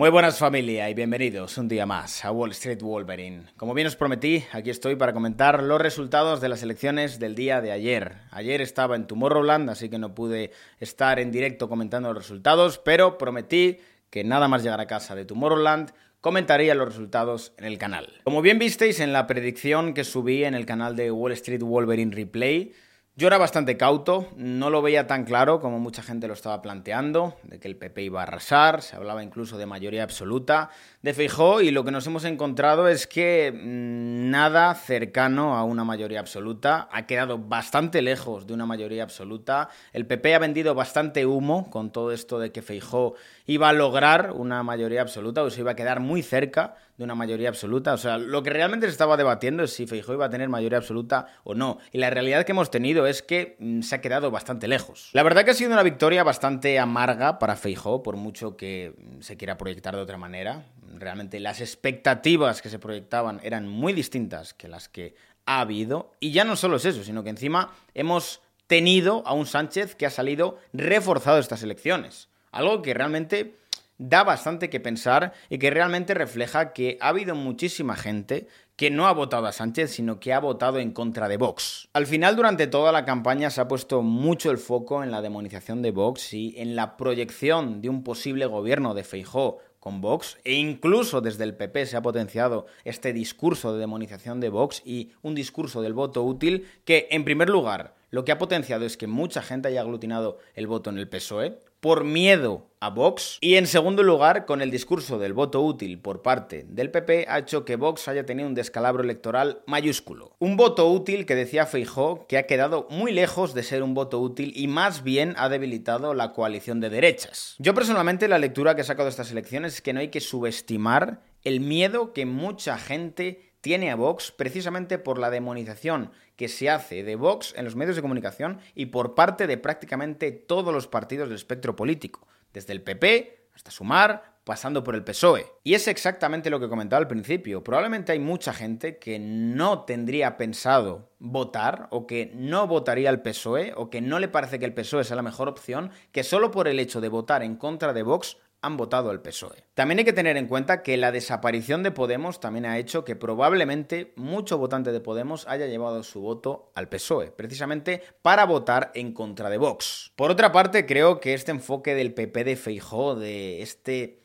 Muy 0.00 0.08
buenas 0.08 0.38
familia 0.38 0.88
y 0.88 0.94
bienvenidos 0.94 1.58
un 1.58 1.68
día 1.68 1.84
más 1.84 2.24
a 2.24 2.32
Wall 2.32 2.52
Street 2.52 2.80
Wolverine. 2.80 3.42
Como 3.58 3.74
bien 3.74 3.86
os 3.86 3.96
prometí, 3.96 4.42
aquí 4.50 4.70
estoy 4.70 4.96
para 4.96 5.12
comentar 5.12 5.62
los 5.62 5.78
resultados 5.78 6.40
de 6.40 6.48
las 6.48 6.62
elecciones 6.62 7.18
del 7.18 7.34
día 7.34 7.60
de 7.60 7.70
ayer. 7.70 8.16
Ayer 8.30 8.62
estaba 8.62 8.96
en 8.96 9.06
Tomorrowland, 9.06 9.68
así 9.68 9.90
que 9.90 9.98
no 9.98 10.14
pude 10.14 10.52
estar 10.78 11.18
en 11.18 11.30
directo 11.30 11.68
comentando 11.68 12.14
los 12.14 12.22
resultados, 12.22 12.78
pero 12.78 13.18
prometí 13.18 13.76
que 14.08 14.24
nada 14.24 14.48
más 14.48 14.62
llegar 14.62 14.80
a 14.80 14.86
casa 14.86 15.14
de 15.14 15.26
Tomorrowland 15.26 15.92
comentaría 16.22 16.74
los 16.74 16.88
resultados 16.88 17.52
en 17.58 17.66
el 17.66 17.76
canal. 17.76 18.08
Como 18.24 18.40
bien 18.40 18.58
visteis 18.58 19.00
en 19.00 19.12
la 19.12 19.26
predicción 19.26 19.92
que 19.92 20.04
subí 20.04 20.44
en 20.44 20.54
el 20.54 20.64
canal 20.64 20.96
de 20.96 21.10
Wall 21.10 21.32
Street 21.32 21.60
Wolverine 21.60 22.16
Replay, 22.16 22.72
yo 23.20 23.26
era 23.26 23.36
bastante 23.36 23.76
cauto, 23.76 24.28
no 24.36 24.70
lo 24.70 24.80
veía 24.80 25.06
tan 25.06 25.24
claro 25.26 25.60
como 25.60 25.78
mucha 25.78 26.02
gente 26.02 26.26
lo 26.26 26.32
estaba 26.32 26.62
planteando, 26.62 27.36
de 27.42 27.60
que 27.60 27.68
el 27.68 27.76
PP 27.76 28.04
iba 28.04 28.20
a 28.20 28.22
arrasar, 28.22 28.80
se 28.80 28.96
hablaba 28.96 29.22
incluso 29.22 29.58
de 29.58 29.66
mayoría 29.66 30.02
absoluta 30.04 30.70
de 31.02 31.12
Feijó 31.12 31.60
y 31.60 31.70
lo 31.70 31.84
que 31.84 31.90
nos 31.90 32.06
hemos 32.06 32.24
encontrado 32.24 32.88
es 32.88 33.06
que 33.06 33.52
mm, 33.52 34.30
nada 34.30 34.74
cercano 34.74 35.54
a 35.54 35.64
una 35.64 35.84
mayoría 35.84 36.18
absoluta, 36.18 36.88
ha 36.90 37.04
quedado 37.04 37.36
bastante 37.36 38.00
lejos 38.00 38.46
de 38.46 38.54
una 38.54 38.64
mayoría 38.64 39.02
absoluta, 39.02 39.68
el 39.92 40.06
PP 40.06 40.34
ha 40.34 40.38
vendido 40.38 40.74
bastante 40.74 41.26
humo 41.26 41.68
con 41.68 41.92
todo 41.92 42.12
esto 42.12 42.38
de 42.38 42.52
que 42.52 42.62
Feijó 42.62 43.16
iba 43.50 43.68
a 43.68 43.72
lograr 43.72 44.30
una 44.32 44.62
mayoría 44.62 45.02
absoluta 45.02 45.42
o 45.42 45.50
se 45.50 45.62
iba 45.62 45.72
a 45.72 45.74
quedar 45.74 45.98
muy 45.98 46.22
cerca 46.22 46.76
de 46.96 47.02
una 47.02 47.16
mayoría 47.16 47.48
absoluta. 47.48 47.92
O 47.92 47.98
sea, 47.98 48.16
lo 48.16 48.44
que 48.44 48.50
realmente 48.50 48.86
se 48.86 48.92
estaba 48.92 49.16
debatiendo 49.16 49.64
es 49.64 49.72
si 49.72 49.88
Feijóo 49.88 50.14
iba 50.14 50.26
a 50.26 50.30
tener 50.30 50.48
mayoría 50.48 50.78
absoluta 50.78 51.26
o 51.42 51.54
no. 51.54 51.78
Y 51.90 51.98
la 51.98 52.10
realidad 52.10 52.44
que 52.44 52.52
hemos 52.52 52.70
tenido 52.70 53.08
es 53.08 53.22
que 53.22 53.56
mm, 53.58 53.80
se 53.82 53.96
ha 53.96 54.00
quedado 54.00 54.30
bastante 54.30 54.68
lejos. 54.68 55.10
La 55.14 55.24
verdad 55.24 55.44
que 55.44 55.50
ha 55.50 55.54
sido 55.54 55.72
una 55.72 55.82
victoria 55.82 56.22
bastante 56.22 56.78
amarga 56.78 57.40
para 57.40 57.56
Feijóo, 57.56 58.04
por 58.04 58.14
mucho 58.14 58.56
que 58.56 58.94
mm, 58.96 59.22
se 59.22 59.36
quiera 59.36 59.56
proyectar 59.56 59.96
de 59.96 60.02
otra 60.02 60.16
manera. 60.16 60.66
Realmente 60.96 61.40
las 61.40 61.60
expectativas 61.60 62.62
que 62.62 62.68
se 62.68 62.78
proyectaban 62.78 63.40
eran 63.42 63.66
muy 63.66 63.92
distintas 63.92 64.54
que 64.54 64.68
las 64.68 64.88
que 64.88 65.16
ha 65.44 65.60
habido. 65.60 66.12
Y 66.20 66.30
ya 66.30 66.44
no 66.44 66.54
solo 66.54 66.76
es 66.76 66.84
eso, 66.84 67.02
sino 67.02 67.24
que 67.24 67.30
encima 67.30 67.72
hemos 67.94 68.42
tenido 68.68 69.24
a 69.26 69.32
un 69.32 69.46
Sánchez 69.46 69.96
que 69.96 70.06
ha 70.06 70.10
salido 70.10 70.60
reforzado 70.72 71.34
de 71.34 71.42
estas 71.42 71.64
elecciones. 71.64 72.29
Algo 72.50 72.82
que 72.82 72.94
realmente 72.94 73.56
da 74.00 74.24
bastante 74.24 74.70
que 74.70 74.80
pensar 74.80 75.34
y 75.50 75.58
que 75.58 75.70
realmente 75.70 76.14
refleja 76.14 76.72
que 76.72 76.96
ha 77.00 77.08
habido 77.08 77.34
muchísima 77.34 77.96
gente 77.96 78.48
que 78.74 78.90
no 78.90 79.06
ha 79.06 79.12
votado 79.12 79.46
a 79.46 79.52
Sánchez, 79.52 79.90
sino 79.90 80.20
que 80.20 80.32
ha 80.32 80.40
votado 80.40 80.78
en 80.78 80.92
contra 80.92 81.28
de 81.28 81.36
Vox. 81.36 81.90
Al 81.92 82.06
final, 82.06 82.34
durante 82.34 82.66
toda 82.66 82.92
la 82.92 83.04
campaña 83.04 83.50
se 83.50 83.60
ha 83.60 83.68
puesto 83.68 84.00
mucho 84.00 84.50
el 84.50 84.56
foco 84.56 85.04
en 85.04 85.10
la 85.10 85.20
demonización 85.20 85.82
de 85.82 85.90
Vox 85.90 86.32
y 86.32 86.54
en 86.56 86.76
la 86.76 86.96
proyección 86.96 87.82
de 87.82 87.90
un 87.90 88.02
posible 88.02 88.46
gobierno 88.46 88.94
de 88.94 89.04
Feijó 89.04 89.58
con 89.80 90.00
Vox 90.00 90.38
e 90.44 90.54
incluso 90.54 91.20
desde 91.20 91.44
el 91.44 91.56
PP 91.56 91.84
se 91.84 91.98
ha 91.98 92.02
potenciado 92.02 92.66
este 92.84 93.12
discurso 93.12 93.74
de 93.74 93.80
demonización 93.80 94.40
de 94.40 94.48
Vox 94.48 94.80
y 94.82 95.12
un 95.20 95.34
discurso 95.34 95.82
del 95.82 95.92
voto 95.92 96.22
útil 96.22 96.66
que, 96.86 97.06
en 97.10 97.24
primer 97.24 97.50
lugar, 97.50 97.99
lo 98.10 98.24
que 98.24 98.32
ha 98.32 98.38
potenciado 98.38 98.84
es 98.84 98.96
que 98.96 99.06
mucha 99.06 99.42
gente 99.42 99.68
haya 99.68 99.80
aglutinado 99.80 100.38
el 100.54 100.66
voto 100.66 100.90
en 100.90 100.98
el 100.98 101.08
PSOE, 101.08 101.58
por 101.80 102.04
miedo 102.04 102.66
a 102.80 102.90
Vox 102.90 103.38
y 103.40 103.56
en 103.56 103.66
segundo 103.66 104.02
lugar 104.02 104.44
con 104.44 104.60
el 104.60 104.70
discurso 104.70 105.18
del 105.18 105.32
voto 105.32 105.62
útil 105.62 105.98
por 105.98 106.22
parte 106.22 106.64
del 106.68 106.90
PP 106.90 107.26
ha 107.28 107.38
hecho 107.38 107.64
que 107.64 107.76
Vox 107.76 108.06
haya 108.08 108.26
tenido 108.26 108.48
un 108.48 108.54
descalabro 108.54 109.02
electoral 109.02 109.62
mayúsculo. 109.66 110.36
Un 110.38 110.56
voto 110.56 110.90
útil 110.90 111.24
que 111.24 111.34
decía 111.34 111.66
Feijó 111.66 112.26
que 112.26 112.36
ha 112.36 112.46
quedado 112.46 112.86
muy 112.90 113.12
lejos 113.12 113.54
de 113.54 113.62
ser 113.62 113.82
un 113.82 113.94
voto 113.94 114.20
útil 114.20 114.52
y 114.54 114.68
más 114.68 115.02
bien 115.02 115.34
ha 115.38 115.48
debilitado 115.48 116.12
la 116.12 116.32
coalición 116.32 116.80
de 116.80 116.90
derechas. 116.90 117.54
Yo 117.58 117.74
personalmente 117.74 118.28
la 118.28 118.38
lectura 118.38 118.74
que 118.74 118.82
he 118.82 118.84
sacado 118.84 119.06
de 119.06 119.10
estas 119.10 119.30
elecciones 119.30 119.74
es 119.74 119.82
que 119.82 119.92
no 119.94 120.00
hay 120.00 120.08
que 120.08 120.20
subestimar 120.20 121.22
el 121.42 121.60
miedo 121.60 122.12
que 122.12 122.26
mucha 122.26 122.76
gente 122.76 123.49
tiene 123.60 123.90
a 123.90 123.96
Vox 123.96 124.32
precisamente 124.32 124.98
por 124.98 125.18
la 125.18 125.30
demonización 125.30 126.12
que 126.36 126.48
se 126.48 126.70
hace 126.70 127.02
de 127.02 127.16
Vox 127.16 127.54
en 127.56 127.64
los 127.64 127.76
medios 127.76 127.96
de 127.96 128.02
comunicación 128.02 128.60
y 128.74 128.86
por 128.86 129.14
parte 129.14 129.46
de 129.46 129.58
prácticamente 129.58 130.32
todos 130.32 130.72
los 130.72 130.86
partidos 130.86 131.28
del 131.28 131.36
espectro 131.36 131.76
político, 131.76 132.26
desde 132.52 132.72
el 132.72 132.82
PP 132.82 133.48
hasta 133.54 133.70
Sumar, 133.70 134.38
pasando 134.44 134.82
por 134.82 134.94
el 134.94 135.04
PSOE. 135.04 135.46
Y 135.62 135.74
es 135.74 135.86
exactamente 135.86 136.50
lo 136.50 136.58
que 136.58 136.68
comentaba 136.68 136.98
al 136.98 137.08
principio. 137.08 137.62
Probablemente 137.62 138.12
hay 138.12 138.18
mucha 138.18 138.52
gente 138.52 138.98
que 138.98 139.18
no 139.18 139.84
tendría 139.84 140.36
pensado 140.36 141.10
votar 141.18 141.88
o 141.90 142.06
que 142.06 142.32
no 142.34 142.66
votaría 142.66 143.10
al 143.10 143.22
PSOE 143.22 143.74
o 143.76 143.90
que 143.90 144.00
no 144.00 144.18
le 144.18 144.28
parece 144.28 144.58
que 144.58 144.64
el 144.64 144.74
PSOE 144.74 145.04
sea 145.04 145.16
la 145.16 145.22
mejor 145.22 145.48
opción, 145.48 145.90
que 146.10 146.24
solo 146.24 146.50
por 146.50 146.68
el 146.68 146.80
hecho 146.80 147.00
de 147.00 147.08
votar 147.08 147.42
en 147.42 147.56
contra 147.56 147.92
de 147.92 148.02
Vox 148.02 148.38
han 148.62 148.76
votado 148.76 149.10
al 149.10 149.22
PSOE. 149.22 149.64
También 149.74 149.98
hay 149.98 150.04
que 150.04 150.12
tener 150.12 150.36
en 150.36 150.46
cuenta 150.46 150.82
que 150.82 150.96
la 150.96 151.12
desaparición 151.12 151.82
de 151.82 151.90
Podemos 151.90 152.40
también 152.40 152.66
ha 152.66 152.78
hecho 152.78 153.04
que 153.04 153.16
probablemente 153.16 154.12
mucho 154.16 154.58
votante 154.58 154.92
de 154.92 155.00
Podemos 155.00 155.46
haya 155.48 155.66
llevado 155.66 156.02
su 156.02 156.20
voto 156.20 156.70
al 156.74 156.88
PSOE, 156.88 157.30
precisamente 157.30 158.02
para 158.22 158.44
votar 158.44 158.90
en 158.94 159.12
contra 159.12 159.48
de 159.48 159.58
Vox. 159.58 160.12
Por 160.16 160.30
otra 160.30 160.52
parte, 160.52 160.86
creo 160.86 161.20
que 161.20 161.34
este 161.34 161.52
enfoque 161.52 161.94
del 161.94 162.12
PP 162.12 162.44
de 162.44 162.56
Feijó, 162.56 163.14
de 163.14 163.62
este 163.62 164.20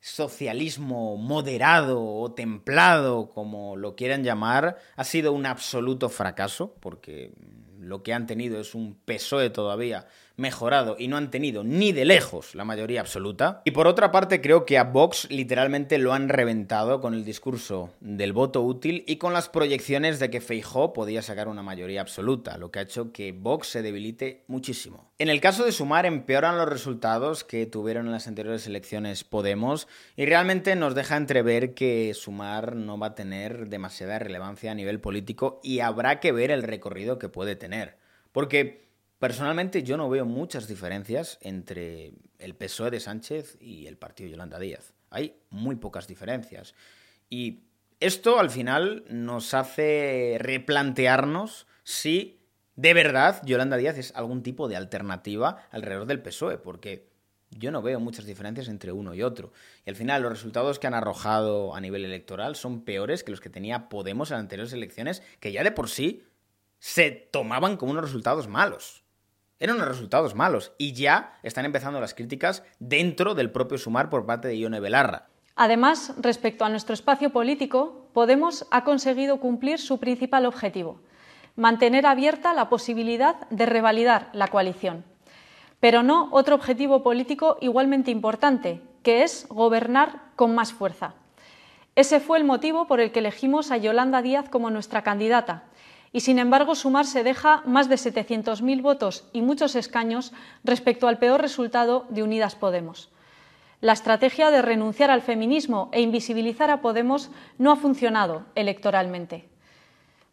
socialismo 0.00 1.16
moderado 1.16 2.02
o 2.02 2.32
templado, 2.32 3.30
como 3.30 3.76
lo 3.76 3.96
quieran 3.96 4.22
llamar, 4.22 4.78
ha 4.96 5.04
sido 5.04 5.32
un 5.32 5.46
absoluto 5.46 6.08
fracaso, 6.08 6.74
porque 6.80 7.32
lo 7.78 8.02
que 8.02 8.12
han 8.12 8.26
tenido 8.26 8.60
es 8.60 8.74
un 8.74 8.98
PSOE 9.04 9.50
todavía 9.50 10.06
mejorado 10.38 10.96
y 10.98 11.08
no 11.08 11.18
han 11.18 11.30
tenido 11.30 11.64
ni 11.64 11.92
de 11.92 12.06
lejos 12.06 12.54
la 12.54 12.64
mayoría 12.64 13.00
absoluta. 13.00 13.60
Y 13.64 13.72
por 13.72 13.86
otra 13.86 14.10
parte 14.10 14.40
creo 14.40 14.64
que 14.64 14.78
a 14.78 14.84
Vox 14.84 15.30
literalmente 15.30 15.98
lo 15.98 16.14
han 16.14 16.30
reventado 16.30 17.00
con 17.00 17.12
el 17.12 17.24
discurso 17.24 17.90
del 18.00 18.32
voto 18.32 18.62
útil 18.62 19.04
y 19.06 19.16
con 19.16 19.32
las 19.32 19.48
proyecciones 19.48 20.18
de 20.18 20.30
que 20.30 20.40
Feijó 20.40 20.92
podía 20.92 21.20
sacar 21.20 21.48
una 21.48 21.62
mayoría 21.62 22.00
absoluta, 22.00 22.56
lo 22.56 22.70
que 22.70 22.78
ha 22.78 22.82
hecho 22.82 23.12
que 23.12 23.32
Vox 23.32 23.68
se 23.68 23.82
debilite 23.82 24.44
muchísimo. 24.46 25.10
En 25.18 25.28
el 25.28 25.40
caso 25.40 25.64
de 25.64 25.72
Sumar 25.72 26.06
empeoran 26.06 26.56
los 26.56 26.68
resultados 26.68 27.42
que 27.42 27.66
tuvieron 27.66 28.06
en 28.06 28.12
las 28.12 28.28
anteriores 28.28 28.66
elecciones 28.66 29.24
Podemos 29.24 29.88
y 30.16 30.24
realmente 30.26 30.76
nos 30.76 30.94
deja 30.94 31.16
entrever 31.16 31.74
que 31.74 32.14
Sumar 32.14 32.76
no 32.76 32.98
va 32.98 33.08
a 33.08 33.14
tener 33.16 33.68
demasiada 33.68 34.20
relevancia 34.20 34.70
a 34.70 34.74
nivel 34.74 35.00
político 35.00 35.60
y 35.64 35.80
habrá 35.80 36.20
que 36.20 36.30
ver 36.30 36.52
el 36.52 36.62
recorrido 36.62 37.18
que 37.18 37.28
puede 37.28 37.56
tener. 37.56 37.96
Porque 38.30 38.87
Personalmente 39.18 39.82
yo 39.82 39.96
no 39.96 40.08
veo 40.08 40.24
muchas 40.24 40.68
diferencias 40.68 41.38
entre 41.40 42.12
el 42.38 42.54
PSOE 42.54 42.90
de 42.90 43.00
Sánchez 43.00 43.56
y 43.60 43.88
el 43.88 43.96
partido 43.96 44.30
Yolanda 44.30 44.60
Díaz. 44.60 44.94
Hay 45.10 45.40
muy 45.50 45.74
pocas 45.74 46.06
diferencias. 46.06 46.74
Y 47.28 47.64
esto 47.98 48.38
al 48.38 48.48
final 48.48 49.04
nos 49.10 49.54
hace 49.54 50.36
replantearnos 50.38 51.66
si 51.82 52.38
de 52.76 52.94
verdad 52.94 53.42
Yolanda 53.44 53.76
Díaz 53.76 53.98
es 53.98 54.14
algún 54.14 54.44
tipo 54.44 54.68
de 54.68 54.76
alternativa 54.76 55.66
alrededor 55.72 56.06
del 56.06 56.22
PSOE, 56.22 56.58
porque 56.58 57.08
yo 57.50 57.72
no 57.72 57.82
veo 57.82 57.98
muchas 57.98 58.24
diferencias 58.24 58.68
entre 58.68 58.92
uno 58.92 59.14
y 59.14 59.24
otro. 59.24 59.52
Y 59.84 59.90
al 59.90 59.96
final 59.96 60.22
los 60.22 60.30
resultados 60.30 60.78
que 60.78 60.86
han 60.86 60.94
arrojado 60.94 61.74
a 61.74 61.80
nivel 61.80 62.04
electoral 62.04 62.54
son 62.54 62.84
peores 62.84 63.24
que 63.24 63.32
los 63.32 63.40
que 63.40 63.50
tenía 63.50 63.88
Podemos 63.88 64.30
en 64.30 64.36
anteriores 64.36 64.72
elecciones, 64.72 65.24
que 65.40 65.50
ya 65.50 65.64
de 65.64 65.72
por 65.72 65.88
sí 65.88 66.22
se 66.78 67.10
tomaban 67.10 67.76
como 67.76 67.90
unos 67.90 68.04
resultados 68.04 68.46
malos 68.46 69.07
eran 69.60 69.76
unos 69.76 69.88
resultados 69.88 70.34
malos 70.34 70.72
y 70.78 70.92
ya 70.92 71.38
están 71.42 71.64
empezando 71.64 72.00
las 72.00 72.14
críticas 72.14 72.62
dentro 72.78 73.34
del 73.34 73.50
propio 73.50 73.78
Sumar 73.78 74.10
por 74.10 74.26
parte 74.26 74.48
de 74.48 74.58
Ione 74.58 74.80
Belarra. 74.80 75.28
Además, 75.56 76.14
respecto 76.18 76.64
a 76.64 76.68
nuestro 76.68 76.94
espacio 76.94 77.30
político, 77.30 78.08
Podemos 78.18 78.66
ha 78.72 78.82
conseguido 78.82 79.38
cumplir 79.38 79.78
su 79.78 79.98
principal 80.00 80.44
objetivo, 80.44 80.98
mantener 81.54 82.04
abierta 82.04 82.52
la 82.52 82.68
posibilidad 82.68 83.48
de 83.48 83.64
revalidar 83.64 84.30
la 84.32 84.48
coalición. 84.48 85.04
Pero 85.78 86.02
no 86.02 86.28
otro 86.32 86.56
objetivo 86.56 87.04
político 87.04 87.58
igualmente 87.60 88.10
importante, 88.10 88.82
que 89.04 89.22
es 89.22 89.46
gobernar 89.50 90.32
con 90.34 90.52
más 90.52 90.72
fuerza. 90.72 91.14
Ese 91.94 92.18
fue 92.18 92.38
el 92.38 92.44
motivo 92.44 92.88
por 92.88 92.98
el 92.98 93.12
que 93.12 93.20
elegimos 93.20 93.70
a 93.70 93.76
Yolanda 93.76 94.20
Díaz 94.20 94.48
como 94.48 94.68
nuestra 94.68 95.02
candidata 95.02 95.67
y 96.12 96.20
sin 96.20 96.38
embargo 96.38 96.74
Sumar 96.74 97.06
se 97.06 97.22
deja 97.22 97.62
más 97.66 97.88
de 97.88 97.96
700.000 97.96 98.82
votos 98.82 99.24
y 99.32 99.42
muchos 99.42 99.74
escaños 99.76 100.32
respecto 100.64 101.08
al 101.08 101.18
peor 101.18 101.40
resultado 101.40 102.06
de 102.08 102.22
Unidas 102.22 102.54
Podemos. 102.54 103.10
La 103.80 103.92
estrategia 103.92 104.50
de 104.50 104.62
renunciar 104.62 105.10
al 105.10 105.22
feminismo 105.22 105.88
e 105.92 106.00
invisibilizar 106.00 106.70
a 106.70 106.80
Podemos 106.80 107.30
no 107.58 107.70
ha 107.70 107.76
funcionado 107.76 108.44
electoralmente. 108.54 109.48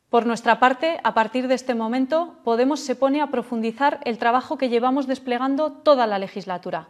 Por 0.09 0.25
nuestra 0.25 0.59
parte, 0.59 0.99
a 1.03 1.13
partir 1.13 1.47
de 1.47 1.55
este 1.55 1.75
momento, 1.75 2.35
Podemos 2.43 2.79
se 2.79 2.95
pone 2.95 3.21
a 3.21 3.27
profundizar 3.27 3.99
el 4.05 4.17
trabajo 4.17 4.57
que 4.57 4.69
llevamos 4.69 5.07
desplegando 5.07 5.71
toda 5.73 6.07
la 6.07 6.17
legislatura. 6.19 6.87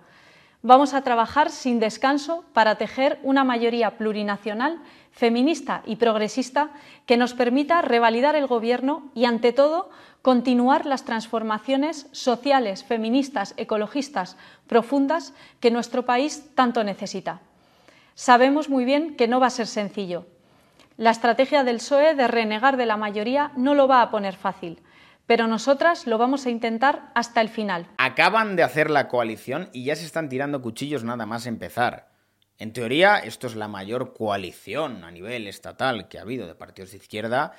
Vamos 0.67 0.95
a 0.95 1.03
trabajar 1.03 1.51
sin 1.51 1.79
descanso 1.79 2.43
para 2.51 2.79
tejer 2.79 3.19
una 3.21 3.43
mayoría 3.43 3.99
plurinacional 3.99 4.79
feminista 5.11 5.83
y 5.85 5.97
progresista 5.97 6.71
que 7.05 7.17
nos 7.17 7.35
permita 7.35 7.83
revalidar 7.83 8.35
el 8.35 8.47
Gobierno 8.47 9.11
y, 9.13 9.25
ante 9.25 9.53
todo, 9.53 9.91
continuar 10.23 10.87
las 10.87 11.05
transformaciones 11.05 12.07
sociales, 12.13 12.83
feministas, 12.83 13.53
ecologistas, 13.57 14.37
profundas 14.65 15.33
que 15.59 15.69
nuestro 15.69 16.03
país 16.07 16.49
tanto 16.55 16.83
necesita. 16.83 17.41
Sabemos 18.15 18.67
muy 18.67 18.85
bien 18.85 19.15
que 19.15 19.27
no 19.27 19.39
va 19.39 19.45
a 19.45 19.51
ser 19.51 19.67
sencillo. 19.67 20.25
La 20.97 21.11
estrategia 21.11 21.63
del 21.63 21.75
PSOE 21.75 22.15
de 22.15 22.27
renegar 22.27 22.75
de 22.75 22.87
la 22.87 22.97
mayoría 22.97 23.51
no 23.55 23.75
lo 23.75 23.87
va 23.87 24.01
a 24.01 24.09
poner 24.09 24.35
fácil, 24.35 24.81
pero 25.27 25.47
nosotras 25.47 26.07
lo 26.07 26.17
vamos 26.17 26.45
a 26.45 26.49
intentar 26.49 27.11
hasta 27.15 27.41
el 27.41 27.49
final. 27.49 27.87
Acaban 27.97 28.55
de 28.55 28.63
hacer 28.63 28.89
la 28.89 29.07
coalición 29.07 29.69
y 29.73 29.85
ya 29.85 29.95
se 29.95 30.05
están 30.05 30.29
tirando 30.29 30.61
cuchillos 30.61 31.03
nada 31.03 31.25
más 31.25 31.45
empezar. 31.45 32.09
En 32.57 32.71
teoría, 32.71 33.17
esto 33.17 33.47
es 33.47 33.55
la 33.55 33.67
mayor 33.67 34.13
coalición 34.13 35.03
a 35.03 35.11
nivel 35.11 35.47
estatal 35.47 36.07
que 36.07 36.17
ha 36.17 36.21
habido 36.21 36.47
de 36.47 36.55
partidos 36.55 36.91
de 36.91 36.97
izquierda 36.97 37.53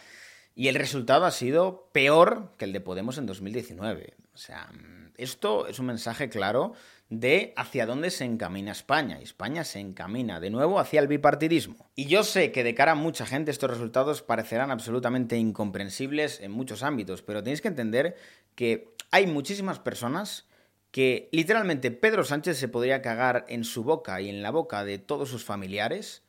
y 0.56 0.69
el 0.69 0.75
resultado 0.75 1.26
ha 1.26 1.31
sido 1.31 1.91
peor 1.93 2.50
que 2.56 2.64
el 2.64 2.73
de 2.73 2.81
Podemos 2.81 3.19
en 3.19 3.26
2019. 3.26 4.14
O 4.35 4.38
sea, 4.38 4.73
esto 5.19 5.67
es 5.67 5.79
un 5.79 5.87
mensaje 5.87 6.31
claro 6.31 6.73
de 7.11 7.53
hacia 7.56 7.85
dónde 7.85 8.11
se 8.11 8.25
encamina 8.25 8.73
España. 8.73 9.20
España 9.20 9.64
se 9.64 9.81
encamina 9.81 10.41
de 10.41 10.49
nuevo 10.49 10.81
hacia 10.81 11.00
el 11.00 11.08
bipartidismo. 11.08 11.91
Y 11.94 12.06
yo 12.06 12.25
sé 12.25 12.53
que 12.53 12.64
de 12.64 12.75
cara 12.75 12.93
a 12.93 12.97
mucha 12.97 13.26
gente 13.26 13.50
estos 13.50 13.70
resultados 13.70 14.23
parecerán 14.23 14.70
absolutamente 14.70 15.37
incomprensibles 15.37 16.41
en 16.41 16.53
muchos 16.53 16.82
ámbitos, 16.82 17.20
pero 17.20 17.43
tenéis 17.43 17.61
que 17.61 17.69
entender 17.69 18.17
que 18.55 18.94
hay 19.11 19.26
muchísimas 19.26 19.79
personas 19.79 20.47
que 20.91 21.29
literalmente 21.32 21.91
Pedro 21.91 22.25
Sánchez 22.25 22.56
se 22.56 22.69
podría 22.69 23.03
cagar 23.03 23.44
en 23.50 23.64
su 23.64 23.85
boca 23.85 24.23
y 24.23 24.31
en 24.31 24.43
la 24.43 24.50
boca 24.50 24.85
de 24.85 24.99
todos 24.99 25.29
sus 25.29 25.44
familiares, 25.44 26.23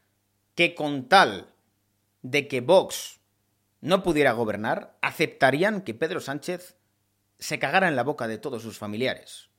que 0.53 0.75
con 0.75 1.07
tal 1.07 1.53
de 2.23 2.49
que 2.49 2.59
Vox 2.59 3.17
no 3.81 4.03
pudiera 4.03 4.31
gobernar, 4.31 4.97
aceptarían 5.01 5.81
que 5.81 5.93
Pedro 5.93 6.19
Sánchez 6.19 6.77
se 7.39 7.59
cagara 7.59 7.87
en 7.87 7.95
la 7.95 8.03
boca 8.03 8.27
de 8.27 8.37
todos 8.37 8.61
sus 8.61 8.77
familiares. 8.77 9.49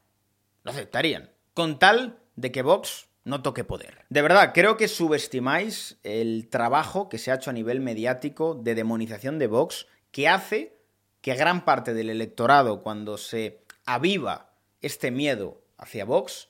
Lo 0.64 0.72
aceptarían, 0.72 1.30
con 1.54 1.78
tal 1.78 2.18
de 2.36 2.52
que 2.52 2.62
Vox 2.62 3.08
no 3.24 3.42
toque 3.42 3.64
poder. 3.64 4.04
De 4.08 4.22
verdad, 4.22 4.52
creo 4.54 4.76
que 4.76 4.88
subestimáis 4.88 5.98
el 6.02 6.48
trabajo 6.48 7.08
que 7.08 7.18
se 7.18 7.30
ha 7.30 7.34
hecho 7.34 7.50
a 7.50 7.52
nivel 7.52 7.80
mediático 7.80 8.54
de 8.54 8.74
demonización 8.74 9.38
de 9.38 9.46
Vox, 9.46 9.86
que 10.10 10.28
hace 10.28 10.78
que 11.20 11.34
gran 11.34 11.64
parte 11.64 11.94
del 11.94 12.10
electorado, 12.10 12.82
cuando 12.82 13.18
se 13.18 13.62
aviva 13.84 14.54
este 14.80 15.10
miedo 15.10 15.62
hacia 15.76 16.04
Vox, 16.04 16.48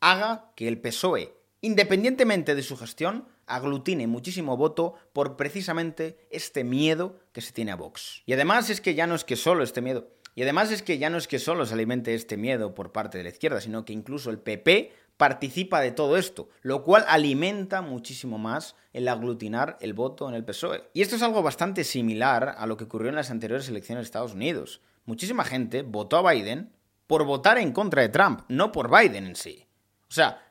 haga 0.00 0.50
que 0.56 0.68
el 0.68 0.80
PSOE, 0.80 1.36
independientemente 1.60 2.54
de 2.54 2.62
su 2.62 2.76
gestión, 2.76 3.28
aglutine 3.46 4.06
muchísimo 4.06 4.56
voto 4.56 4.94
por 5.12 5.36
precisamente 5.36 6.26
este 6.30 6.64
miedo 6.64 7.18
que 7.32 7.40
se 7.40 7.52
tiene 7.52 7.72
a 7.72 7.76
Vox. 7.76 8.22
Y 8.26 8.32
además 8.32 8.70
es 8.70 8.80
que 8.80 8.94
ya 8.94 9.06
no 9.06 9.14
es 9.14 9.24
que 9.24 9.36
solo 9.36 9.62
este 9.62 9.80
miedo, 9.80 10.08
y 10.36 10.42
además 10.42 10.70
es 10.70 10.82
que 10.82 10.98
ya 10.98 11.08
no 11.08 11.16
es 11.16 11.26
que 11.26 11.38
solo 11.38 11.64
se 11.64 11.72
alimente 11.72 12.14
este 12.14 12.36
miedo 12.36 12.74
por 12.74 12.92
parte 12.92 13.16
de 13.16 13.24
la 13.24 13.30
izquierda, 13.30 13.60
sino 13.62 13.86
que 13.86 13.94
incluso 13.94 14.28
el 14.28 14.38
PP 14.38 14.92
participa 15.16 15.80
de 15.80 15.92
todo 15.92 16.18
esto, 16.18 16.50
lo 16.60 16.82
cual 16.82 17.06
alimenta 17.08 17.80
muchísimo 17.80 18.36
más 18.36 18.76
el 18.92 19.08
aglutinar 19.08 19.78
el 19.80 19.94
voto 19.94 20.28
en 20.28 20.34
el 20.34 20.44
PSOE. 20.44 20.90
Y 20.92 21.00
esto 21.00 21.16
es 21.16 21.22
algo 21.22 21.42
bastante 21.42 21.84
similar 21.84 22.54
a 22.58 22.66
lo 22.66 22.76
que 22.76 22.84
ocurrió 22.84 23.08
en 23.08 23.14
las 23.14 23.30
anteriores 23.30 23.70
elecciones 23.70 24.02
de 24.02 24.06
Estados 24.06 24.34
Unidos. 24.34 24.82
Muchísima 25.06 25.42
gente 25.42 25.80
votó 25.80 26.18
a 26.18 26.32
Biden 26.32 26.70
por 27.06 27.24
votar 27.24 27.56
en 27.56 27.72
contra 27.72 28.02
de 28.02 28.10
Trump, 28.10 28.42
no 28.48 28.72
por 28.72 28.90
Biden 28.90 29.24
en 29.24 29.36
sí. 29.36 29.66
O 30.08 30.12
sea, 30.12 30.45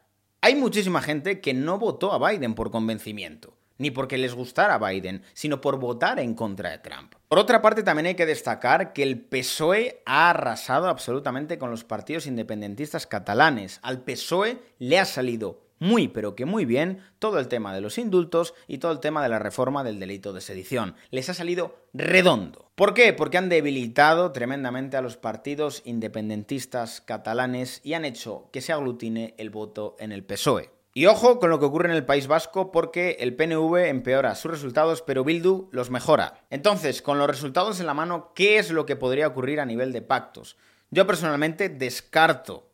hay 0.46 0.54
muchísima 0.54 1.02
gente 1.02 1.42
que 1.42 1.56
no 1.56 1.80
votó 1.80 2.14
a 2.14 2.30
Biden 2.30 2.54
por 2.54 2.70
convencimiento 2.70 3.58
ni 3.80 3.92
porque 3.92 4.18
les 4.18 4.36
gustara 4.36 4.78
Biden, 4.78 5.24
sino 5.34 5.60
por 5.60 5.80
votar 5.80 6.20
en 6.20 6.34
contra 6.34 6.70
de 6.70 6.78
Trump. 6.78 7.16
Por 7.28 7.40
otra 7.40 7.62
parte, 7.62 7.84
también 7.84 8.06
hay 8.06 8.16
que 8.16 8.26
destacar 8.26 8.94
que 8.94 9.04
el 9.04 9.20
PSOE 9.20 10.02
ha 10.06 10.30
arrasado 10.30 10.88
absolutamente 10.88 11.58
con 11.58 11.72
los 11.72 11.84
partidos 11.84 12.26
independentistas 12.26 13.06
catalanes. 13.06 13.80
Al 13.82 14.04
PSOE 14.04 14.60
le 14.80 15.00
ha 15.00 15.04
salido 15.04 15.65
muy 15.80 16.08
pero 16.08 16.36
que 16.36 16.46
muy 16.46 16.66
bien 16.66 17.00
todo 17.20 17.40
el 17.40 17.48
tema 17.48 17.74
de 17.74 17.82
los 17.82 17.98
indultos 17.98 18.54
y 18.68 18.78
todo 18.78 18.92
el 18.92 19.00
tema 19.00 19.22
de 19.24 19.30
la 19.30 19.40
reforma 19.40 19.84
del 19.84 20.00
delito 20.00 20.34
de 20.34 20.42
sedición. 20.42 20.96
Les 21.12 21.30
ha 21.30 21.34
salido 21.34 21.76
redondo. 21.94 22.72
¿Por 22.76 22.94
qué? 22.94 23.14
Porque 23.14 23.38
han 23.38 23.50
debilitado 23.50 24.32
tremendamente 24.32 24.98
a 24.98 25.02
los 25.02 25.18
partidos 25.18 25.82
independentistas 25.86 27.02
catalanes 27.02 27.82
y 27.84 27.94
han 27.94 28.06
hecho 28.06 28.50
que 28.52 28.62
se 28.62 28.74
aglutine 28.74 29.34
el 29.38 29.50
voto 29.50 29.96
en 30.00 30.12
el 30.12 30.24
PSOE. 30.24 30.72
Y 30.98 31.08
ojo 31.08 31.40
con 31.40 31.50
lo 31.50 31.60
que 31.60 31.66
ocurre 31.66 31.90
en 31.90 31.96
el 31.96 32.06
País 32.06 32.28
Vasco 32.28 32.72
porque 32.72 33.18
el 33.20 33.36
PNV 33.36 33.90
empeora 33.90 34.34
sus 34.34 34.52
resultados, 34.52 35.02
pero 35.02 35.26
Bildu 35.26 35.68
los 35.74 35.90
mejora. 35.90 36.46
Entonces, 36.50 37.02
con 37.02 37.18
los 37.18 37.28
resultados 37.28 37.82
en 37.82 37.86
la 37.86 37.94
mano, 37.94 38.32
¿qué 38.34 38.60
es 38.60 38.72
lo 38.72 38.86
que 38.86 38.96
podría 38.96 39.28
ocurrir 39.28 39.60
a 39.60 39.66
nivel 39.66 39.92
de 39.92 40.02
pactos? 40.02 40.56
Yo 40.92 41.06
personalmente 41.06 41.68
descarto 41.68 42.70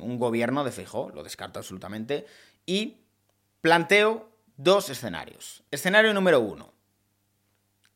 un 0.00 0.18
gobierno 0.18 0.64
de 0.64 0.72
Feijóo, 0.72 1.10
lo 1.10 1.22
descarto 1.22 1.58
absolutamente, 1.58 2.26
y 2.66 2.98
planteo 3.60 4.30
dos 4.56 4.88
escenarios. 4.90 5.62
Escenario 5.70 6.14
número 6.14 6.40
uno, 6.40 6.72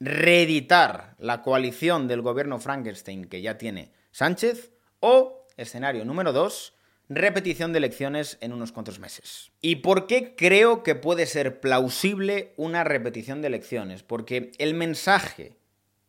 reeditar 0.00 1.14
la 1.18 1.42
coalición 1.42 2.08
del 2.08 2.22
gobierno 2.22 2.58
Frankenstein 2.58 3.26
que 3.26 3.42
ya 3.42 3.58
tiene 3.58 3.92
Sánchez, 4.10 4.72
o 5.00 5.46
escenario 5.56 6.04
número 6.04 6.32
dos, 6.32 6.74
repetición 7.08 7.72
de 7.72 7.78
elecciones 7.78 8.38
en 8.40 8.52
unos 8.52 8.72
cuantos 8.72 8.98
meses. 8.98 9.52
¿Y 9.60 9.76
por 9.76 10.06
qué 10.06 10.34
creo 10.34 10.82
que 10.82 10.94
puede 10.94 11.26
ser 11.26 11.60
plausible 11.60 12.54
una 12.56 12.84
repetición 12.84 13.42
de 13.42 13.48
elecciones? 13.48 14.02
Porque 14.02 14.52
el 14.58 14.74
mensaje 14.74 15.58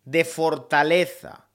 de 0.05 0.23
fortaleza 0.23 1.49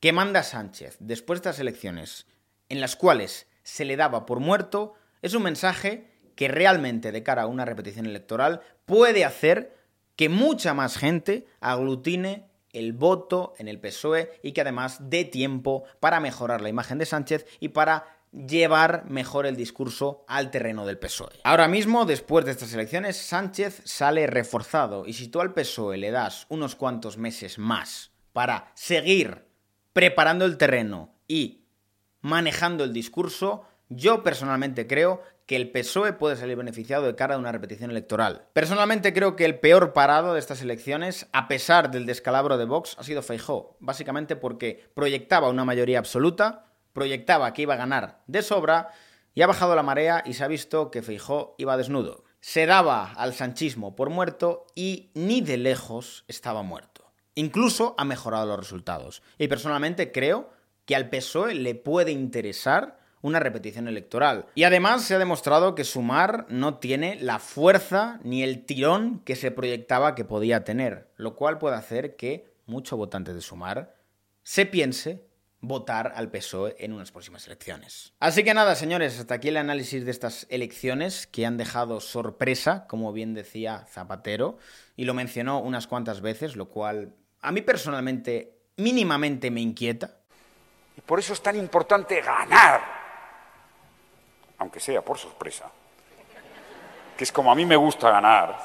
que 0.00 0.12
manda 0.12 0.42
Sánchez 0.42 0.96
después 1.00 1.38
de 1.38 1.50
estas 1.50 1.60
elecciones, 1.60 2.26
en 2.68 2.80
las 2.80 2.96
cuales 2.96 3.48
se 3.62 3.84
le 3.84 3.96
daba 3.96 4.26
por 4.26 4.40
muerto, 4.40 4.94
es 5.22 5.34
un 5.34 5.42
mensaje 5.42 6.10
que 6.34 6.48
realmente 6.48 7.12
de 7.12 7.22
cara 7.22 7.42
a 7.42 7.46
una 7.46 7.64
repetición 7.64 8.06
electoral 8.06 8.60
puede 8.84 9.24
hacer 9.24 9.76
que 10.14 10.28
mucha 10.28 10.74
más 10.74 10.96
gente 10.96 11.46
aglutine 11.60 12.48
el 12.72 12.92
voto 12.92 13.54
en 13.58 13.68
el 13.68 13.80
PSOE 13.80 14.38
y 14.42 14.52
que 14.52 14.60
además 14.60 14.98
dé 15.10 15.24
tiempo 15.24 15.84
para 15.98 16.20
mejorar 16.20 16.60
la 16.60 16.68
imagen 16.68 16.98
de 16.98 17.06
Sánchez 17.06 17.46
y 17.58 17.68
para 17.68 18.16
llevar 18.32 19.08
mejor 19.08 19.46
el 19.46 19.56
discurso 19.56 20.24
al 20.28 20.50
terreno 20.50 20.84
del 20.84 20.98
PSOE. 20.98 21.40
Ahora 21.44 21.68
mismo, 21.68 22.04
después 22.04 22.44
de 22.44 22.50
estas 22.50 22.72
elecciones, 22.74 23.16
Sánchez 23.16 23.80
sale 23.84 24.26
reforzado 24.26 25.06
y 25.06 25.14
si 25.14 25.28
tú 25.28 25.40
al 25.40 25.54
PSOE 25.54 25.96
le 25.96 26.10
das 26.10 26.46
unos 26.50 26.76
cuantos 26.76 27.16
meses 27.16 27.58
más 27.58 28.12
para 28.32 28.72
seguir 28.74 29.46
preparando 29.94 30.44
el 30.44 30.58
terreno 30.58 31.14
y 31.26 31.65
manejando 32.26 32.82
el 32.82 32.92
discurso, 32.92 33.62
yo 33.88 34.24
personalmente 34.24 34.88
creo 34.88 35.22
que 35.46 35.54
el 35.54 35.70
PSOE 35.70 36.12
puede 36.12 36.34
salir 36.34 36.56
beneficiado 36.56 37.06
de 37.06 37.14
cara 37.14 37.36
a 37.36 37.38
una 37.38 37.52
repetición 37.52 37.92
electoral. 37.92 38.48
Personalmente 38.52 39.14
creo 39.14 39.36
que 39.36 39.44
el 39.44 39.60
peor 39.60 39.92
parado 39.92 40.34
de 40.34 40.40
estas 40.40 40.60
elecciones, 40.60 41.28
a 41.32 41.46
pesar 41.46 41.92
del 41.92 42.04
descalabro 42.04 42.58
de 42.58 42.64
Vox, 42.64 42.96
ha 42.98 43.04
sido 43.04 43.22
Feijó, 43.22 43.76
básicamente 43.78 44.34
porque 44.34 44.90
proyectaba 44.94 45.50
una 45.50 45.64
mayoría 45.64 46.00
absoluta, 46.00 46.66
proyectaba 46.92 47.52
que 47.52 47.62
iba 47.62 47.74
a 47.74 47.78
ganar 47.78 48.24
de 48.26 48.42
sobra 48.42 48.90
y 49.32 49.42
ha 49.42 49.46
bajado 49.46 49.76
la 49.76 49.84
marea 49.84 50.24
y 50.26 50.34
se 50.34 50.42
ha 50.42 50.48
visto 50.48 50.90
que 50.90 51.02
Feijó 51.02 51.54
iba 51.58 51.76
desnudo. 51.76 52.24
Se 52.40 52.66
daba 52.66 53.12
al 53.12 53.34
sanchismo 53.34 53.94
por 53.94 54.10
muerto 54.10 54.66
y 54.74 55.12
ni 55.14 55.42
de 55.42 55.58
lejos 55.58 56.24
estaba 56.26 56.64
muerto. 56.64 57.04
Incluso 57.36 57.94
ha 57.98 58.04
mejorado 58.04 58.46
los 58.46 58.58
resultados. 58.58 59.22
Y 59.38 59.46
personalmente 59.46 60.10
creo 60.10 60.55
que 60.86 60.96
al 60.96 61.10
PSOE 61.10 61.54
le 61.54 61.74
puede 61.74 62.12
interesar 62.12 62.98
una 63.20 63.40
repetición 63.40 63.88
electoral. 63.88 64.46
Y 64.54 64.64
además 64.64 65.02
se 65.02 65.14
ha 65.14 65.18
demostrado 65.18 65.74
que 65.74 65.84
Sumar 65.84 66.46
no 66.48 66.78
tiene 66.78 67.18
la 67.20 67.38
fuerza 67.38 68.20
ni 68.22 68.42
el 68.42 68.64
tirón 68.64 69.20
que 69.24 69.36
se 69.36 69.50
proyectaba 69.50 70.14
que 70.14 70.24
podía 70.24 70.64
tener, 70.64 71.10
lo 71.16 71.34
cual 71.34 71.58
puede 71.58 71.76
hacer 71.76 72.16
que 72.16 72.54
mucho 72.66 72.96
votante 72.96 73.34
de 73.34 73.40
Sumar 73.40 73.96
se 74.42 74.64
piense 74.64 75.26
votar 75.60 76.12
al 76.14 76.30
PSOE 76.30 76.76
en 76.78 76.92
unas 76.92 77.10
próximas 77.10 77.46
elecciones. 77.46 78.12
Así 78.20 78.44
que 78.44 78.54
nada, 78.54 78.76
señores, 78.76 79.18
hasta 79.18 79.34
aquí 79.34 79.48
el 79.48 79.56
análisis 79.56 80.04
de 80.04 80.10
estas 80.10 80.46
elecciones 80.50 81.26
que 81.26 81.46
han 81.46 81.56
dejado 81.56 82.00
sorpresa, 82.00 82.86
como 82.86 83.12
bien 83.12 83.34
decía 83.34 83.86
Zapatero, 83.90 84.58
y 84.94 85.04
lo 85.04 85.14
mencionó 85.14 85.60
unas 85.60 85.86
cuantas 85.88 86.20
veces, 86.20 86.54
lo 86.54 86.68
cual 86.68 87.14
a 87.40 87.50
mí 87.50 87.62
personalmente 87.62 88.56
mínimamente 88.76 89.50
me 89.50 89.60
inquieta. 89.60 90.15
Por 91.06 91.20
eso 91.20 91.32
es 91.32 91.40
tan 91.40 91.54
importante 91.56 92.20
ganar, 92.20 92.80
aunque 94.58 94.80
sea 94.80 95.02
por 95.02 95.18
sorpresa, 95.18 95.70
que 97.16 97.22
es 97.22 97.30
como 97.30 97.52
a 97.52 97.54
mí 97.54 97.64
me 97.64 97.76
gusta 97.76 98.10
ganar, 98.10 98.58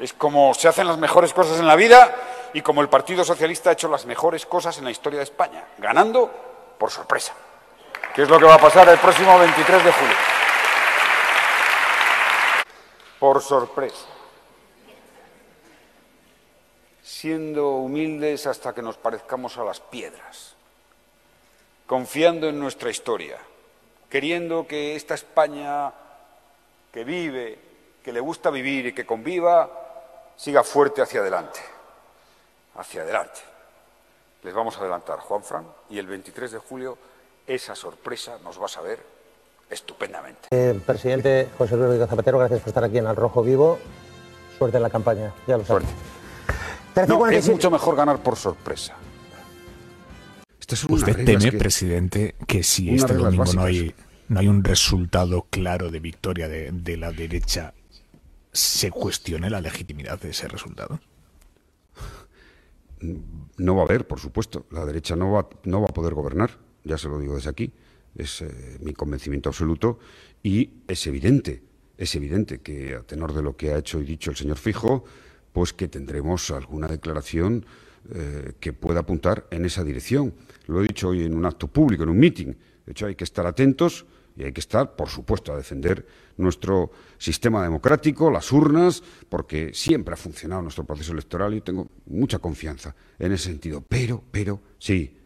es 0.00 0.12
como 0.12 0.52
se 0.52 0.66
hacen 0.66 0.88
las 0.88 0.98
mejores 0.98 1.32
cosas 1.32 1.60
en 1.60 1.66
la 1.68 1.76
vida 1.76 2.12
y 2.52 2.62
como 2.62 2.80
el 2.80 2.88
Partido 2.88 3.22
Socialista 3.22 3.70
ha 3.70 3.74
hecho 3.74 3.88
las 3.88 4.04
mejores 4.04 4.46
cosas 4.46 4.78
en 4.78 4.84
la 4.84 4.90
historia 4.90 5.18
de 5.18 5.24
España, 5.24 5.64
ganando 5.78 6.74
por 6.76 6.90
sorpresa, 6.90 7.34
que 8.14 8.22
es 8.22 8.28
lo 8.28 8.38
que 8.40 8.46
va 8.46 8.54
a 8.54 8.60
pasar 8.60 8.88
el 8.88 8.98
próximo 8.98 9.38
23 9.38 9.84
de 9.84 9.92
julio. 9.92 10.16
Por 13.20 13.42
sorpresa. 13.42 14.06
Siendo 17.02 17.68
humildes 17.72 18.46
hasta 18.46 18.74
que 18.74 18.82
nos 18.82 18.96
parezcamos 18.96 19.58
a 19.58 19.64
las 19.64 19.78
piedras, 19.78 20.56
confiando 21.90 22.48
en 22.48 22.56
nuestra 22.60 22.88
historia, 22.88 23.36
queriendo 24.08 24.64
que 24.64 24.94
esta 24.94 25.14
España 25.14 25.92
que 26.92 27.02
vive 27.02 27.58
que 28.04 28.12
le 28.12 28.20
gusta 28.20 28.48
vivir 28.50 28.86
y 28.86 28.92
que 28.92 29.04
conviva, 29.04 29.68
siga 30.36 30.62
fuerte 30.62 31.02
hacia 31.02 31.18
adelante. 31.18 31.58
Hacia 32.76 33.02
adelante. 33.02 33.40
Les 34.44 34.54
vamos 34.54 34.76
a 34.76 34.82
adelantar, 34.82 35.18
Juan 35.18 35.42
Fran, 35.42 35.66
y 35.88 35.98
el 35.98 36.06
23 36.06 36.52
de 36.52 36.58
julio 36.58 36.96
esa 37.44 37.74
sorpresa 37.74 38.38
nos 38.44 38.60
va 38.60 38.66
a 38.66 38.68
saber 38.68 39.00
estupendamente. 39.68 40.46
Eh, 40.52 40.80
presidente 40.86 41.48
José 41.58 41.74
Luis 41.74 41.86
Rodríguez 41.86 42.08
Zapatero, 42.08 42.38
gracias 42.38 42.60
por 42.60 42.68
estar 42.68 42.84
aquí 42.84 42.98
en 42.98 43.08
Al 43.08 43.16
Rojo 43.16 43.42
Vivo. 43.42 43.80
Suerte 44.58 44.76
en 44.76 44.84
la 44.84 44.90
campaña, 44.90 45.34
ya 45.44 45.56
lo 45.56 45.64
sabes. 45.64 45.88
No, 47.08 47.26
es 47.26 47.48
mucho 47.48 47.68
mejor 47.68 47.96
ganar 47.96 48.18
por 48.18 48.36
sorpresa. 48.36 48.94
¿Usted 50.88 51.24
teme, 51.24 51.52
presidente, 51.52 52.34
que 52.46 52.62
si 52.62 52.94
este 52.94 53.14
domingo 53.14 53.52
no 53.54 53.62
hay, 53.62 53.94
no 54.28 54.40
hay 54.40 54.48
un 54.48 54.62
resultado 54.62 55.46
claro 55.50 55.90
de 55.90 56.00
victoria 56.00 56.48
de, 56.48 56.70
de 56.72 56.96
la 56.96 57.12
derecha, 57.12 57.74
se 58.52 58.90
cuestione 58.90 59.50
la 59.50 59.60
legitimidad 59.60 60.20
de 60.20 60.30
ese 60.30 60.48
resultado? 60.48 61.00
No 63.56 63.74
va 63.74 63.82
a 63.82 63.84
haber, 63.84 64.06
por 64.06 64.20
supuesto. 64.20 64.66
La 64.70 64.84
derecha 64.84 65.16
no 65.16 65.32
va, 65.32 65.48
no 65.64 65.80
va 65.80 65.88
a 65.88 65.94
poder 65.94 66.14
gobernar, 66.14 66.58
ya 66.84 66.98
se 66.98 67.08
lo 67.08 67.18
digo 67.18 67.34
desde 67.34 67.50
aquí. 67.50 67.72
Es 68.14 68.42
eh, 68.42 68.78
mi 68.80 68.92
convencimiento 68.92 69.48
absoluto. 69.48 69.98
Y 70.42 70.70
es 70.86 71.06
evidente, 71.06 71.62
es 71.96 72.14
evidente 72.14 72.60
que 72.60 72.94
a 72.94 73.02
tenor 73.02 73.32
de 73.32 73.42
lo 73.42 73.56
que 73.56 73.72
ha 73.72 73.78
hecho 73.78 74.00
y 74.00 74.04
dicho 74.04 74.30
el 74.30 74.36
señor 74.36 74.58
Fijo, 74.58 75.04
pues 75.52 75.72
que 75.72 75.88
tendremos 75.88 76.50
alguna 76.50 76.88
declaración 76.88 77.66
eh, 78.12 78.54
que 78.58 78.72
pueda 78.72 79.00
apuntar 79.00 79.46
en 79.50 79.64
esa 79.64 79.84
dirección. 79.84 80.34
Lo 80.66 80.80
he 80.80 80.86
dicho 80.86 81.08
hoy 81.08 81.24
en 81.24 81.34
un 81.34 81.44
acto 81.44 81.68
público, 81.68 82.02
en 82.02 82.08
un 82.08 82.18
meeting. 82.18 82.54
De 82.86 82.92
hecho, 82.92 83.06
hay 83.06 83.14
que 83.14 83.24
estar 83.24 83.46
atentos 83.46 84.06
y 84.36 84.44
hay 84.44 84.52
que 84.52 84.60
estar, 84.60 84.96
por 84.96 85.08
supuesto, 85.08 85.52
a 85.52 85.56
defender 85.56 86.06
nuestro 86.38 86.90
sistema 87.18 87.62
democrático, 87.62 88.30
las 88.30 88.50
urnas, 88.52 89.02
porque 89.28 89.72
siempre 89.74 90.14
ha 90.14 90.16
funcionado 90.16 90.62
nuestro 90.62 90.84
proceso 90.84 91.12
electoral 91.12 91.54
y 91.54 91.60
tengo 91.60 91.88
mucha 92.06 92.38
confianza 92.38 92.94
en 93.18 93.32
ese 93.32 93.44
sentido. 93.44 93.84
Pero, 93.86 94.24
pero, 94.30 94.60
sí, 94.78 95.16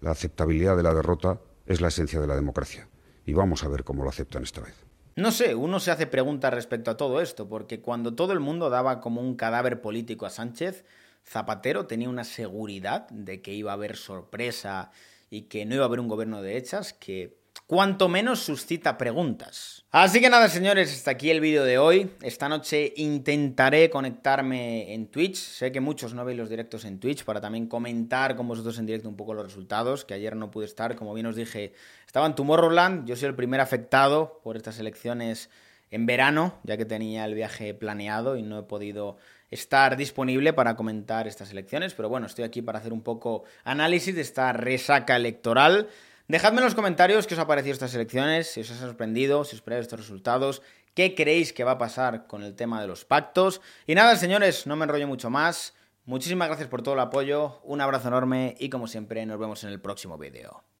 la 0.00 0.10
aceptabilidad 0.10 0.76
de 0.76 0.82
la 0.82 0.92
derrota 0.92 1.40
es 1.66 1.80
la 1.80 1.88
esencia 1.88 2.20
de 2.20 2.26
la 2.26 2.34
democracia. 2.34 2.88
Y 3.24 3.32
vamos 3.32 3.62
a 3.62 3.68
ver 3.68 3.84
cómo 3.84 4.02
lo 4.02 4.10
aceptan 4.10 4.42
esta 4.42 4.60
vez. 4.60 4.74
No 5.14 5.30
sé, 5.30 5.54
uno 5.54 5.78
se 5.78 5.90
hace 5.90 6.06
preguntas 6.06 6.52
respecto 6.52 6.90
a 6.90 6.96
todo 6.96 7.20
esto, 7.20 7.48
porque 7.48 7.80
cuando 7.80 8.14
todo 8.14 8.32
el 8.32 8.40
mundo 8.40 8.70
daba 8.70 9.00
como 9.00 9.20
un 9.20 9.36
cadáver 9.36 9.80
político 9.82 10.26
a 10.26 10.30
Sánchez, 10.30 10.84
Zapatero 11.24 11.86
tenía 11.86 12.08
una 12.08 12.24
seguridad 12.24 13.08
de 13.10 13.42
que 13.42 13.52
iba 13.52 13.72
a 13.72 13.74
haber 13.74 13.96
sorpresa 13.96 14.90
y 15.30 15.42
que 15.42 15.64
no 15.64 15.74
iba 15.74 15.84
a 15.84 15.86
haber 15.86 16.00
un 16.00 16.08
gobierno 16.08 16.42
de 16.42 16.56
hechas 16.56 16.92
que 16.92 17.42
cuanto 17.66 18.08
menos 18.08 18.40
suscita 18.40 18.98
preguntas. 18.98 19.84
Así 19.90 20.20
que 20.20 20.28
nada, 20.28 20.48
señores, 20.48 20.92
hasta 20.92 21.12
aquí 21.12 21.30
el 21.30 21.40
vídeo 21.40 21.64
de 21.64 21.78
hoy. 21.78 22.10
Esta 22.20 22.48
noche 22.48 22.92
intentaré 22.96 23.88
conectarme 23.88 24.92
en 24.92 25.06
Twitch. 25.06 25.36
Sé 25.36 25.72
que 25.72 25.80
muchos 25.80 26.12
no 26.12 26.24
veis 26.24 26.36
los 26.36 26.50
directos 26.50 26.84
en 26.84 26.98
Twitch 26.98 27.24
para 27.24 27.40
también 27.40 27.66
comentar 27.66 28.36
con 28.36 28.48
vosotros 28.48 28.78
en 28.78 28.86
directo 28.86 29.08
un 29.08 29.16
poco 29.16 29.34
los 29.34 29.44
resultados, 29.44 30.04
que 30.04 30.14
ayer 30.14 30.36
no 30.36 30.50
pude 30.50 30.66
estar, 30.66 30.96
como 30.96 31.14
bien 31.14 31.26
os 31.26 31.36
dije, 31.36 31.72
estaba 32.06 32.26
en 32.26 32.34
Tomorrowland. 32.34 33.06
Yo 33.06 33.16
soy 33.16 33.28
el 33.28 33.34
primer 33.34 33.60
afectado 33.60 34.40
por 34.42 34.56
estas 34.56 34.78
elecciones 34.78 35.48
en 35.92 36.06
verano, 36.06 36.58
ya 36.64 36.76
que 36.76 36.86
tenía 36.86 37.24
el 37.26 37.34
viaje 37.34 37.74
planeado 37.74 38.36
y 38.36 38.42
no 38.42 38.58
he 38.58 38.62
podido 38.64 39.18
estar 39.50 39.98
disponible 39.98 40.54
para 40.54 40.74
comentar 40.74 41.28
estas 41.28 41.50
elecciones, 41.50 41.92
pero 41.92 42.08
bueno, 42.08 42.26
estoy 42.26 42.44
aquí 42.44 42.62
para 42.62 42.78
hacer 42.78 42.94
un 42.94 43.02
poco 43.02 43.44
análisis 43.62 44.14
de 44.14 44.22
esta 44.22 44.54
resaca 44.54 45.14
electoral. 45.14 45.88
Dejadme 46.28 46.58
en 46.58 46.64
los 46.64 46.74
comentarios 46.74 47.26
qué 47.26 47.34
os 47.34 47.40
ha 47.40 47.46
parecido 47.46 47.74
estas 47.74 47.94
elecciones, 47.94 48.50
si 48.50 48.62
os 48.62 48.70
ha 48.70 48.76
sorprendido, 48.78 49.44
si 49.44 49.50
os 49.50 49.54
esperáis 49.56 49.82
estos 49.82 50.00
resultados, 50.00 50.62
qué 50.94 51.14
creéis 51.14 51.52
que 51.52 51.62
va 51.62 51.72
a 51.72 51.78
pasar 51.78 52.26
con 52.26 52.42
el 52.42 52.56
tema 52.56 52.80
de 52.80 52.88
los 52.88 53.04
pactos. 53.04 53.60
Y 53.86 53.94
nada, 53.94 54.16
señores, 54.16 54.66
no 54.66 54.76
me 54.76 54.84
enrollo 54.84 55.06
mucho 55.06 55.28
más. 55.28 55.74
Muchísimas 56.06 56.48
gracias 56.48 56.68
por 56.68 56.82
todo 56.82 56.94
el 56.94 57.00
apoyo, 57.00 57.60
un 57.64 57.82
abrazo 57.82 58.08
enorme 58.08 58.56
y 58.58 58.70
como 58.70 58.88
siempre 58.88 59.26
nos 59.26 59.38
vemos 59.38 59.62
en 59.62 59.70
el 59.70 59.80
próximo 59.80 60.16
vídeo. 60.16 60.64